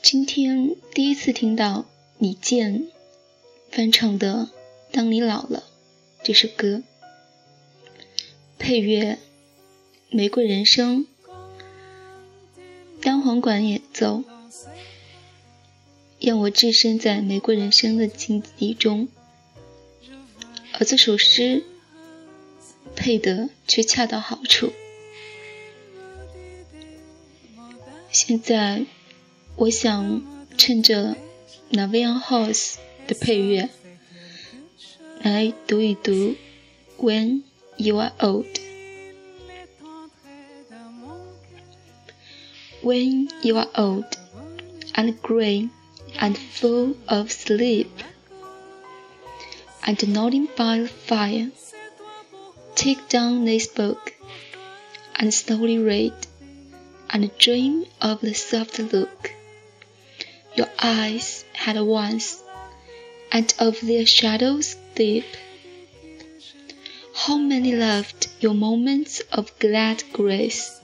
[0.00, 1.84] 今天第一次听到
[2.18, 2.86] 李健
[3.70, 4.48] 翻唱的
[4.94, 5.64] 《当你老了》
[6.24, 6.82] 这首歌，
[8.58, 9.18] 配乐
[10.16, 11.06] 《玫瑰人生》，
[13.02, 14.22] 单簧管演奏，
[16.20, 19.08] 让我置身在玫瑰人生的境地中，
[20.74, 21.64] 而这首诗
[22.94, 24.72] 配的却恰到好处。
[28.10, 28.86] 现在，
[29.58, 30.22] 我想
[30.56, 31.16] 趁着
[31.70, 32.76] La Vie en Rose
[33.08, 33.68] 的配乐
[35.20, 36.36] 来读一读
[36.96, 37.42] When
[37.76, 38.46] You Are Old。
[42.84, 44.06] When you are old
[44.94, 45.68] and gray
[46.20, 47.88] and full of sleep
[49.82, 51.50] and nodding by the fire,
[52.76, 54.12] take down this book
[55.16, 56.14] and slowly read
[57.10, 59.32] and dream of the soft look
[60.58, 62.42] your eyes had once,
[63.30, 65.24] and of their shadows deep.
[67.14, 70.80] How many loved your moments of glad grace,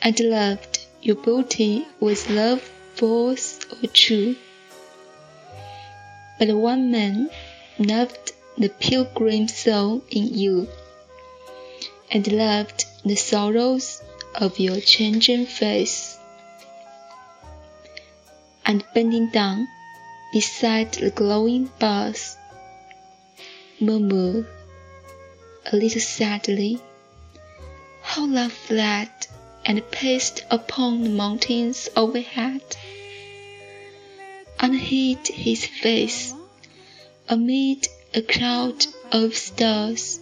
[0.00, 2.62] and loved your beauty with love
[2.94, 4.36] false or true.
[6.38, 7.30] But one man
[7.78, 10.68] loved the pilgrim soul in you,
[12.08, 14.00] and loved the sorrows
[14.36, 16.18] of your changing face.
[18.66, 19.68] And bending down
[20.32, 22.36] beside the glowing bars,
[23.78, 24.46] murmured
[25.66, 26.80] a little sadly,
[28.02, 29.10] How love fled
[29.64, 32.62] and paced upon the mountains overhead,
[34.58, 36.34] and hid his face
[37.28, 40.20] amid a cloud of stars.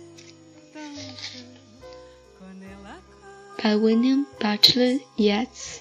[3.62, 5.80] By William Butler Yeats.